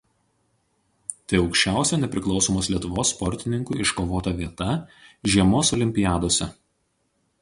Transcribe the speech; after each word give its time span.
Tai 1.33 1.41
aukščiausia 1.41 1.99
Nepriklausomos 1.99 2.69
Lietuvos 2.75 3.11
sportininkų 3.17 3.77
iškovota 3.85 4.33
vieta 4.41 4.71
žiemos 5.35 5.75
olimpiadose. 5.79 6.53